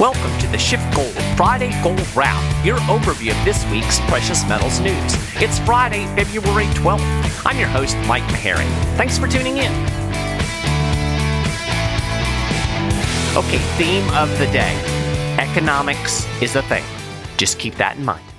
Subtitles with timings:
[0.00, 5.14] Welcome to the SchiffGold Friday Gold Wrap, your overview of this week's precious metals news.
[5.36, 7.46] It's Friday, February 12th.
[7.46, 8.66] I'm your host, Mike Maharrey.
[8.96, 9.72] Thanks for tuning in.
[13.36, 14.74] Okay, theme of the day
[15.38, 16.82] economics is a thing.
[17.36, 18.33] Just keep that in mind.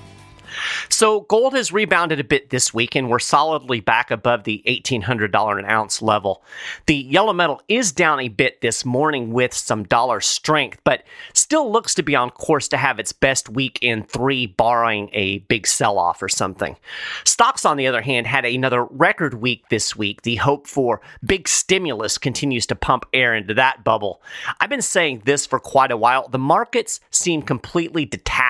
[0.88, 5.58] So gold has rebounded a bit this week and we're solidly back above the $1,800
[5.58, 6.42] an ounce level.
[6.86, 11.02] The yellow metal is down a bit this morning with some dollar strength, but
[11.32, 15.38] still looks to be on course to have its best week in three, barring a
[15.38, 16.76] big sell off or something.
[17.24, 20.22] Stocks, on the other hand, had another record week this week.
[20.22, 24.22] The hope for big stimulus continues to pump air into that bubble.
[24.60, 26.28] I've been saying this for quite a while.
[26.28, 28.45] The markets seem completely detached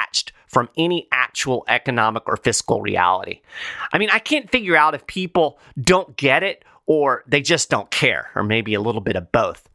[0.46, 3.40] from any actual economic or fiscal reality.
[3.92, 7.90] I mean, I can't figure out if people don't get it or they just don't
[7.90, 9.68] care, or maybe a little bit of both.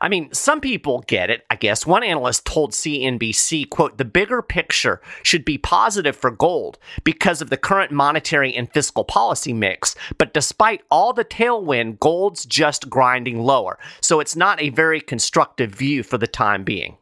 [0.00, 1.86] I mean, some people get it, I guess.
[1.86, 7.50] One analyst told CNBC, quote, the bigger picture should be positive for gold because of
[7.50, 9.94] the current monetary and fiscal policy mix.
[10.18, 13.78] But despite all the tailwind, gold's just grinding lower.
[14.00, 16.96] So it's not a very constructive view for the time being.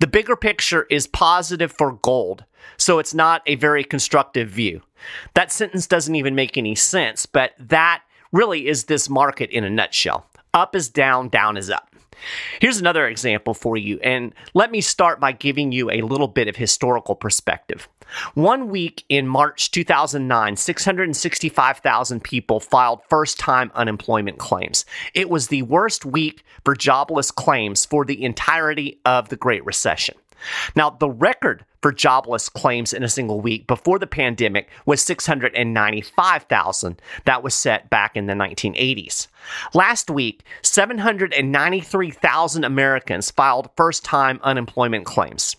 [0.00, 2.44] The bigger picture is positive for gold,
[2.76, 4.82] so it's not a very constructive view.
[5.34, 9.70] That sentence doesn't even make any sense, but that really is this market in a
[9.70, 10.26] nutshell.
[10.54, 11.94] Up is down, down is up.
[12.60, 16.48] Here's another example for you, and let me start by giving you a little bit
[16.48, 17.88] of historical perspective.
[18.34, 24.84] One week in March 2009, 665,000 people filed first time unemployment claims.
[25.14, 30.16] It was the worst week for jobless claims for the entirety of the Great Recession.
[30.76, 37.02] Now, the record for jobless claims in a single week before the pandemic was 695,000.
[37.24, 39.26] That was set back in the 1980s.
[39.74, 45.56] Last week, 793,000 Americans filed first time unemployment claims.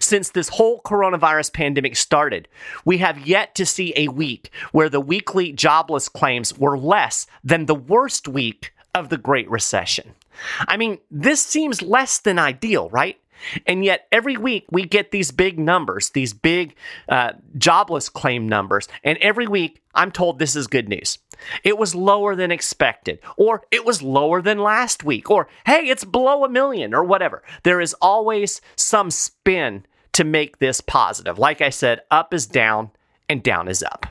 [0.00, 2.48] Since this whole coronavirus pandemic started,
[2.84, 7.66] we have yet to see a week where the weekly jobless claims were less than
[7.66, 10.14] the worst week of the Great Recession.
[10.60, 13.18] I mean, this seems less than ideal, right?
[13.66, 16.74] And yet, every week we get these big numbers, these big
[17.08, 18.88] uh, jobless claim numbers.
[19.04, 21.18] And every week I'm told this is good news.
[21.64, 26.04] It was lower than expected, or it was lower than last week, or hey, it's
[26.04, 27.42] below a million, or whatever.
[27.64, 31.38] There is always some spin to make this positive.
[31.38, 32.90] Like I said, up is down
[33.28, 34.06] and down is up.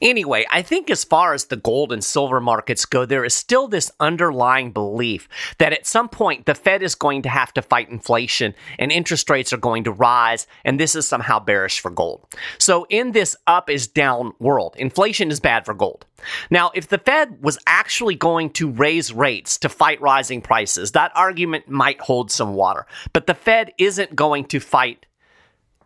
[0.00, 3.68] Anyway, I think as far as the gold and silver markets go, there is still
[3.68, 5.28] this underlying belief
[5.58, 9.28] that at some point the Fed is going to have to fight inflation and interest
[9.28, 12.26] rates are going to rise, and this is somehow bearish for gold.
[12.58, 16.06] So, in this up is down world, inflation is bad for gold.
[16.50, 21.12] Now, if the Fed was actually going to raise rates to fight rising prices, that
[21.14, 22.86] argument might hold some water.
[23.12, 25.06] But the Fed isn't going to fight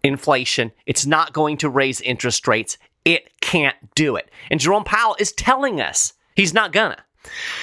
[0.03, 0.73] inflation.
[0.87, 2.79] It's not going to raise interest rates.
[3.05, 4.31] It can't do it.
[4.51, 7.05] And Jerome Powell is telling us he's not gonna.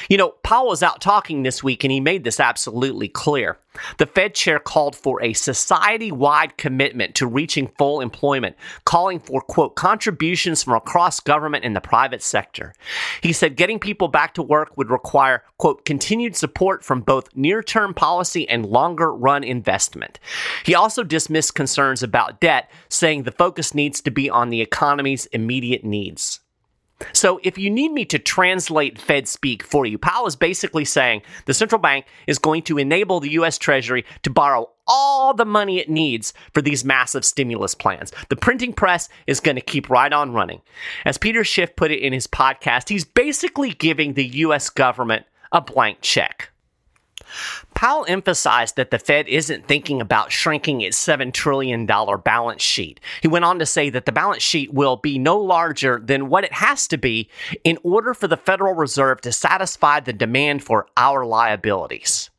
[0.09, 3.57] You know, Powell was out talking this week and he made this absolutely clear.
[3.97, 9.41] The Fed chair called for a society wide commitment to reaching full employment, calling for,
[9.41, 12.73] quote, contributions from across government and the private sector.
[13.21, 17.63] He said getting people back to work would require, quote, continued support from both near
[17.63, 20.19] term policy and longer run investment.
[20.65, 25.27] He also dismissed concerns about debt, saying the focus needs to be on the economy's
[25.27, 26.41] immediate needs.
[27.13, 31.21] So, if you need me to translate Fed speak for you, Powell is basically saying
[31.45, 35.79] the central bank is going to enable the US Treasury to borrow all the money
[35.79, 38.11] it needs for these massive stimulus plans.
[38.29, 40.61] The printing press is going to keep right on running.
[41.05, 45.61] As Peter Schiff put it in his podcast, he's basically giving the US government a
[45.61, 46.51] blank check.
[47.73, 52.99] Powell emphasized that the Fed isn't thinking about shrinking its $7 trillion balance sheet.
[53.21, 56.43] He went on to say that the balance sheet will be no larger than what
[56.43, 57.29] it has to be
[57.63, 62.29] in order for the Federal Reserve to satisfy the demand for our liabilities.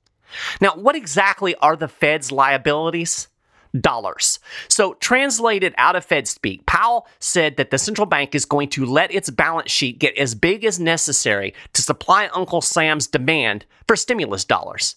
[0.61, 3.29] Now, what exactly are the Fed's liabilities?
[3.81, 4.39] Dollars.
[4.69, 8.85] So, translated out of Fed speak, Powell said that the central bank is going to
[8.85, 13.97] let its balance sheet get as big as necessary to supply Uncle Sam's demand for
[13.97, 14.97] stimulus dollars.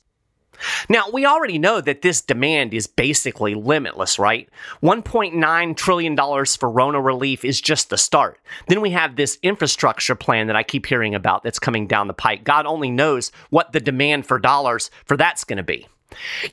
[0.90, 4.50] Now, we already know that this demand is basically limitless, right?
[4.82, 8.40] $1.9 trillion for Rona relief is just the start.
[8.68, 12.14] Then we have this infrastructure plan that I keep hearing about that's coming down the
[12.14, 12.44] pike.
[12.44, 15.88] God only knows what the demand for dollars for that's going to be.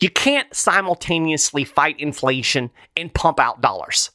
[0.00, 4.10] You can't simultaneously fight inflation and pump out dollars.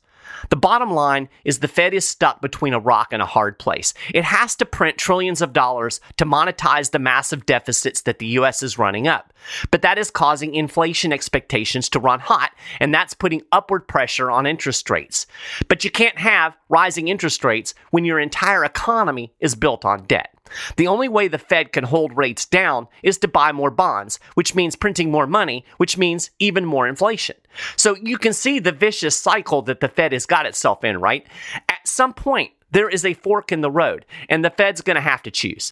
[0.50, 3.94] The bottom line is the Fed is stuck between a rock and a hard place.
[4.14, 8.62] It has to print trillions of dollars to monetize the massive deficits that the US
[8.64, 9.34] is running up.
[9.72, 14.46] But that is causing inflation expectations to run hot, and that's putting upward pressure on
[14.46, 15.26] interest rates.
[15.68, 20.34] But you can't have rising interest rates when your entire economy is built on debt.
[20.76, 24.56] The only way the Fed can hold rates down is to buy more bonds, which
[24.56, 27.36] means printing more money, which means even more inflation.
[27.76, 31.26] So you can see the vicious cycle that the Fed has got itself in, right?
[31.70, 35.02] At some point, there is a fork in the road, and the Fed's going to
[35.02, 35.72] have to choose.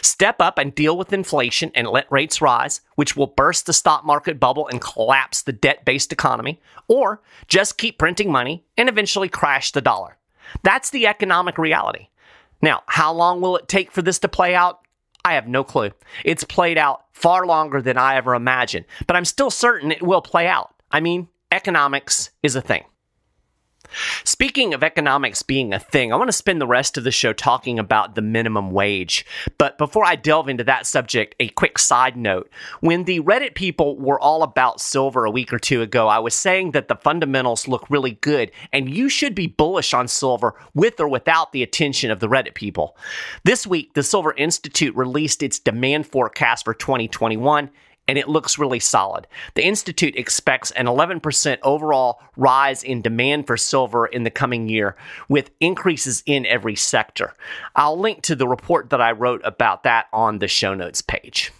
[0.00, 4.04] Step up and deal with inflation and let rates rise, which will burst the stock
[4.04, 9.28] market bubble and collapse the debt based economy, or just keep printing money and eventually
[9.28, 10.16] crash the dollar.
[10.62, 12.08] That's the economic reality.
[12.62, 14.80] Now, how long will it take for this to play out?
[15.24, 15.90] I have no clue.
[16.24, 20.22] It's played out far longer than I ever imagined, but I'm still certain it will
[20.22, 20.74] play out.
[20.90, 22.84] I mean, economics is a thing.
[24.24, 27.32] Speaking of economics being a thing, I want to spend the rest of the show
[27.32, 29.24] talking about the minimum wage.
[29.58, 32.50] But before I delve into that subject, a quick side note.
[32.80, 36.34] When the Reddit people were all about silver a week or two ago, I was
[36.34, 41.00] saying that the fundamentals look really good and you should be bullish on silver with
[41.00, 42.96] or without the attention of the Reddit people.
[43.44, 47.70] This week, the Silver Institute released its demand forecast for 2021
[48.08, 49.26] and it looks really solid.
[49.54, 54.96] The Institute expects an 11% overall rise in demand for silver in the coming year,
[55.28, 57.34] with increases in every sector.
[57.74, 61.52] I'll link to the report that I wrote about that on the show notes page.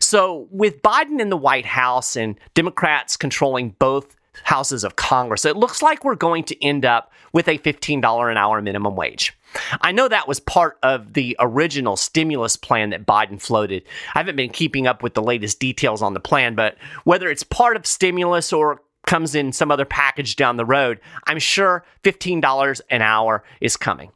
[0.00, 5.56] So, with Biden in the White House and Democrats controlling both houses of Congress, it
[5.56, 9.36] looks like we're going to end up with a $15 an hour minimum wage.
[9.80, 13.82] I know that was part of the original stimulus plan that Biden floated.
[14.14, 17.42] I haven't been keeping up with the latest details on the plan, but whether it's
[17.42, 22.80] part of stimulus or comes in some other package down the road, I'm sure $15
[22.90, 24.10] an hour is coming.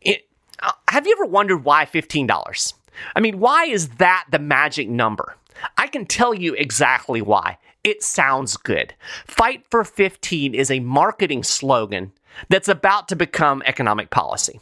[0.00, 0.26] It,
[0.62, 2.74] uh, have you ever wondered why $15?
[3.14, 5.36] I mean, why is that the magic number?
[5.76, 7.58] I can tell you exactly why.
[7.84, 8.94] It sounds good.
[9.26, 12.12] Fight for 15 is a marketing slogan
[12.48, 14.60] that's about to become economic policy.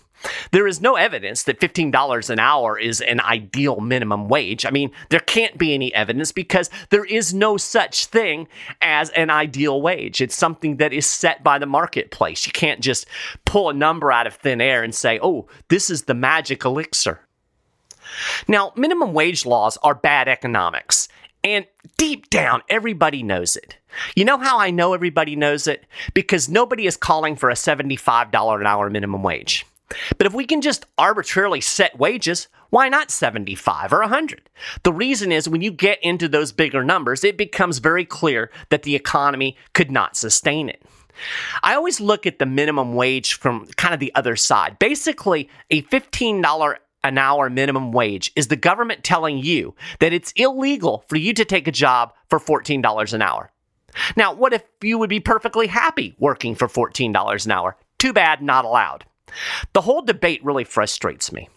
[0.52, 4.64] There is no evidence that $15 an hour is an ideal minimum wage.
[4.64, 8.48] I mean, there can't be any evidence because there is no such thing
[8.80, 10.20] as an ideal wage.
[10.20, 12.46] It's something that is set by the marketplace.
[12.46, 13.06] You can't just
[13.44, 17.20] pull a number out of thin air and say, oh, this is the magic elixir.
[18.48, 21.08] Now, minimum wage laws are bad economics,
[21.42, 21.66] and
[21.98, 23.76] deep down, everybody knows it.
[24.16, 25.84] You know how I know everybody knows it?
[26.14, 29.66] Because nobody is calling for a $75 an hour minimum wage.
[30.16, 34.48] But if we can just arbitrarily set wages, why not 75 or 100?
[34.82, 38.82] The reason is when you get into those bigger numbers, it becomes very clear that
[38.82, 40.82] the economy could not sustain it.
[41.62, 44.78] I always look at the minimum wage from kind of the other side.
[44.80, 51.04] Basically, a $15 an hour minimum wage is the government telling you that it's illegal
[51.08, 53.52] for you to take a job for $14 an hour.
[54.16, 57.76] Now, what if you would be perfectly happy working for $14 an hour?
[57.98, 59.04] Too bad, not allowed.
[59.72, 61.48] The whole debate really frustrates me.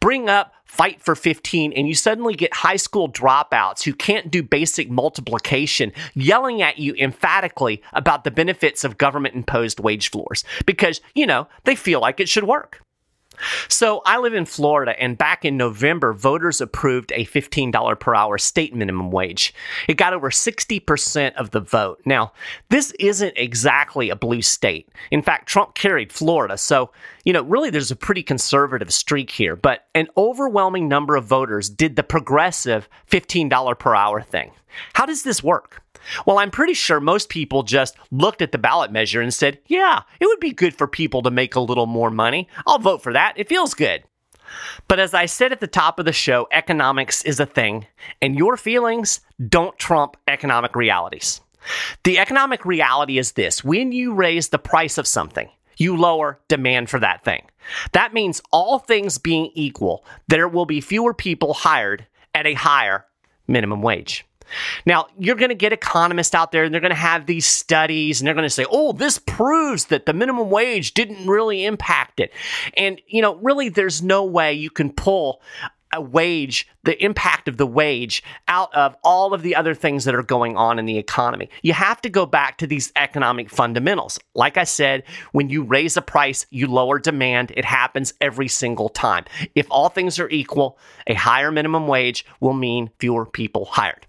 [0.00, 4.42] Bring up fight for 15 and you suddenly get high school dropouts who can't do
[4.42, 11.00] basic multiplication yelling at you emphatically about the benefits of government imposed wage floors because,
[11.14, 12.82] you know, they feel like it should work.
[13.68, 18.38] So I live in Florida, and back in November, voters approved a $15 per hour
[18.38, 19.54] state minimum wage.
[19.88, 22.00] It got over 60% of the vote.
[22.04, 22.32] Now,
[22.70, 24.88] this isn't exactly a blue state.
[25.10, 26.90] In fact, Trump carried Florida, so,
[27.24, 31.70] you know, really there's a pretty conservative streak here, but an overwhelming number of voters
[31.70, 34.50] did the progressive $15 per hour thing.
[34.94, 35.83] How does this work?
[36.26, 40.02] Well, I'm pretty sure most people just looked at the ballot measure and said, yeah,
[40.20, 42.48] it would be good for people to make a little more money.
[42.66, 43.34] I'll vote for that.
[43.36, 44.04] It feels good.
[44.88, 47.86] But as I said at the top of the show, economics is a thing,
[48.20, 51.40] and your feelings don't trump economic realities.
[52.04, 56.90] The economic reality is this when you raise the price of something, you lower demand
[56.90, 57.42] for that thing.
[57.92, 63.06] That means all things being equal, there will be fewer people hired at a higher
[63.48, 64.26] minimum wage.
[64.86, 68.20] Now, you're going to get economists out there and they're going to have these studies
[68.20, 72.20] and they're going to say, oh, this proves that the minimum wage didn't really impact
[72.20, 72.32] it.
[72.76, 75.40] And, you know, really, there's no way you can pull
[75.94, 80.14] a wage, the impact of the wage out of all of the other things that
[80.14, 81.48] are going on in the economy.
[81.62, 84.18] You have to go back to these economic fundamentals.
[84.34, 87.52] Like I said, when you raise a price, you lower demand.
[87.56, 89.24] It happens every single time.
[89.54, 94.06] If all things are equal, a higher minimum wage will mean fewer people hired.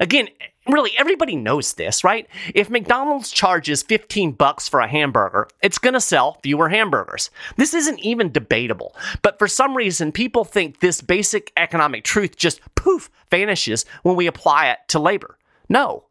[0.00, 0.28] Again,
[0.66, 2.28] really everybody knows this, right?
[2.54, 7.30] If McDonald's charges 15 bucks for a hamburger, it's going to sell fewer hamburgers.
[7.56, 8.94] This isn't even debatable.
[9.22, 14.26] But for some reason, people think this basic economic truth just poof vanishes when we
[14.26, 15.38] apply it to labor.
[15.68, 16.04] No,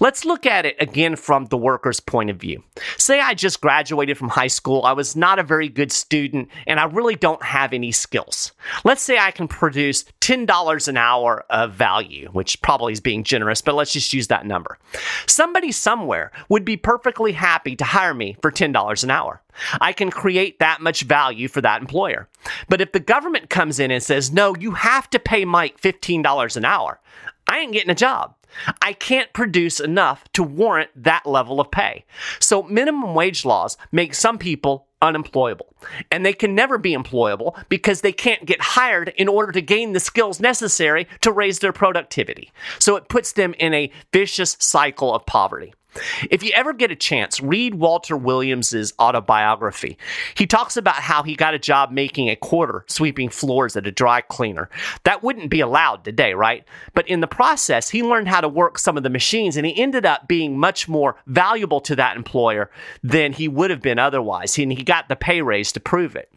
[0.00, 2.62] Let's look at it again from the worker's point of view.
[2.96, 6.80] Say I just graduated from high school, I was not a very good student, and
[6.80, 8.52] I really don't have any skills.
[8.84, 13.60] Let's say I can produce $10 an hour of value, which probably is being generous,
[13.60, 14.78] but let's just use that number.
[15.26, 19.42] Somebody somewhere would be perfectly happy to hire me for $10 an hour.
[19.80, 22.28] I can create that much value for that employer.
[22.68, 26.56] But if the government comes in and says, no, you have to pay Mike $15
[26.56, 27.00] an hour,
[27.48, 28.34] I ain't getting a job.
[28.80, 32.04] I can't produce enough to warrant that level of pay.
[32.40, 35.74] So, minimum wage laws make some people unemployable.
[36.10, 39.92] And they can never be employable because they can't get hired in order to gain
[39.92, 42.52] the skills necessary to raise their productivity.
[42.78, 45.74] So, it puts them in a vicious cycle of poverty.
[46.30, 49.98] If you ever get a chance, read Walter Williams's autobiography.
[50.34, 53.92] He talks about how he got a job making a quarter sweeping floors at a
[53.92, 54.68] dry cleaner.
[55.04, 56.64] That wouldn't be allowed today, right?
[56.94, 59.80] But in the process, he learned how to work some of the machines and he
[59.80, 62.70] ended up being much more valuable to that employer
[63.02, 64.58] than he would have been otherwise.
[64.58, 66.32] And he got the pay raise to prove it.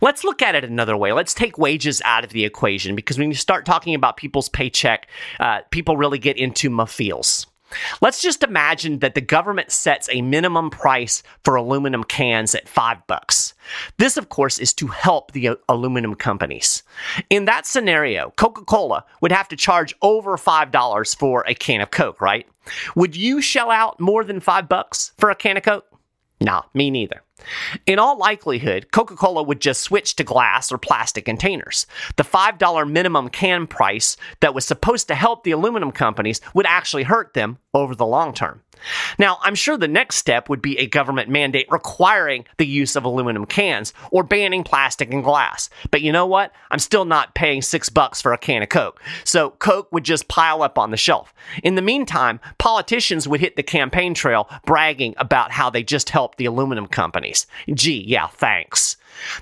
[0.00, 1.12] Let's look at it another way.
[1.12, 5.08] Let's take wages out of the equation because when you start talking about people's paycheck,
[5.38, 7.46] uh, people really get into my feels.
[8.00, 13.06] Let's just imagine that the government sets a minimum price for aluminum cans at five
[13.06, 13.54] bucks.
[13.98, 16.82] This, of course, is to help the uh, aluminum companies.
[17.30, 21.90] In that scenario, Coca Cola would have to charge over $5 for a can of
[21.90, 22.46] Coke, right?
[22.94, 25.86] Would you shell out more than five bucks for a can of Coke?
[26.40, 27.23] Nah, me neither.
[27.86, 31.86] In all likelihood, Coca Cola would just switch to glass or plastic containers.
[32.16, 37.02] The $5 minimum can price that was supposed to help the aluminum companies would actually
[37.02, 38.62] hurt them over the long term.
[39.18, 43.04] Now, I'm sure the next step would be a government mandate requiring the use of
[43.04, 45.70] aluminum cans or banning plastic and glass.
[45.90, 46.52] But you know what?
[46.70, 49.00] I'm still not paying six bucks for a can of Coke.
[49.24, 51.32] So Coke would just pile up on the shelf.
[51.62, 56.38] In the meantime, politicians would hit the campaign trail bragging about how they just helped
[56.38, 56.86] the aluminum
[57.24, 57.46] companies.
[57.72, 58.96] Gee, yeah, thanks.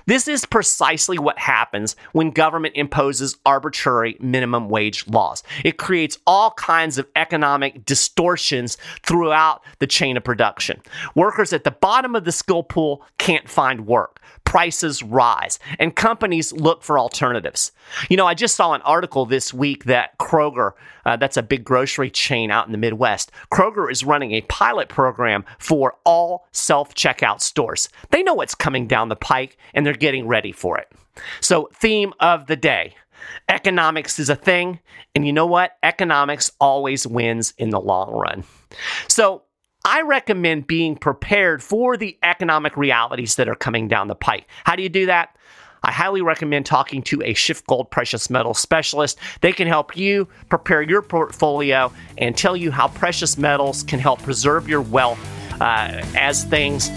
[0.05, 5.43] This is precisely what happens when government imposes arbitrary minimum wage laws.
[5.65, 10.81] It creates all kinds of economic distortions throughout the chain of production.
[11.15, 14.21] Workers at the bottom of the skill pool can't find work
[14.53, 17.71] prices rise and companies look for alternatives.
[18.07, 20.73] You know, I just saw an article this week that Kroger,
[21.05, 24.89] uh, that's a big grocery chain out in the Midwest, Kroger is running a pilot
[24.89, 27.89] program for all self checkout stores.
[28.11, 30.87] They know what's coming down the pike and they're getting ready for it.
[31.41, 32.93] So, theme of the day.
[33.49, 34.79] Economics is a thing,
[35.15, 35.77] and you know what?
[35.81, 38.43] Economics always wins in the long run.
[39.07, 39.43] So,
[39.85, 44.47] I recommend being prepared for the economic realities that are coming down the pike.
[44.63, 45.35] How do you do that?
[45.83, 49.19] I highly recommend talking to a Schiff SchiffGold precious metal specialist.
[49.41, 54.21] They can help you prepare your portfolio and tell you how precious metals can help
[54.21, 55.19] preserve your wealth
[55.59, 56.89] uh, as things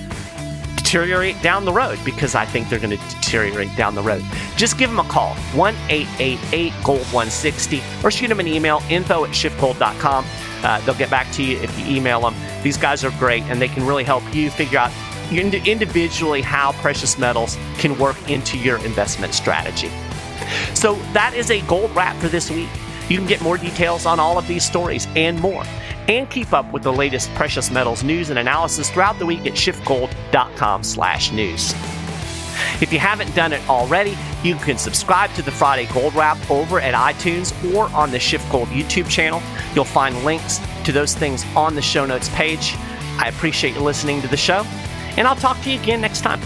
[0.76, 4.22] deteriorate down the road because I think they're going to deteriorate down the road.
[4.56, 9.24] Just give them a call, 1 888 Gold 160, or shoot them an email, info
[9.24, 10.24] at schiffgold.com.
[10.66, 12.34] Uh, they'll get back to you if you email them.
[12.64, 14.90] These guys are great and they can really help you figure out
[15.30, 19.92] individually how precious metals can work into your investment strategy.
[20.74, 22.68] So that is a gold wrap for this week.
[23.08, 25.62] You can get more details on all of these stories and more,
[26.08, 29.52] and keep up with the latest precious metals news and analysis throughout the week at
[29.52, 31.74] schiffgold.com/news.
[32.82, 36.78] If you haven't done it already, you can subscribe to the Friday Gold Wrap over
[36.78, 39.42] at iTunes or on the SchiffGold YouTube channel.
[39.74, 42.74] You'll find links to those things on the show notes page.
[43.18, 44.62] I appreciate you listening to the show,
[45.16, 46.40] and I'll talk to you again next time.